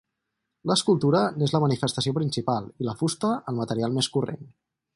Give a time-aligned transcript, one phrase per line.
[0.69, 4.43] L'escultura n'és la manifestació principal i la fusta el material més corrent.